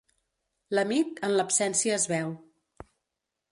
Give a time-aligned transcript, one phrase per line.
[0.77, 2.35] L'amic, en l'absència es veu.